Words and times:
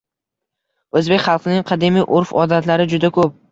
Oʻzbek 1.01 1.21
xalqining 1.27 1.69
qadimiy 1.73 2.09
urf-odatlari 2.21 2.91
juda 2.97 3.15
koʻp 3.23 3.41